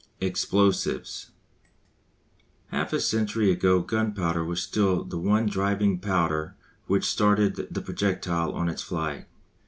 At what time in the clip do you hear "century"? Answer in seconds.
2.99-3.51